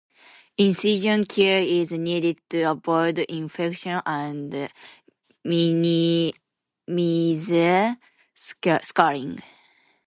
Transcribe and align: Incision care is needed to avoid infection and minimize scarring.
Incision 0.57 1.23
care 1.25 1.61
is 1.61 1.91
needed 1.91 2.39
to 2.49 2.63
avoid 2.63 3.19
infection 3.19 4.01
and 4.07 4.67
minimize 5.45 6.33
scarring. 8.33 9.43